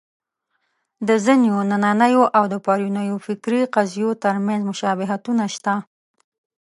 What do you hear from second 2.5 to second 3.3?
پرونیو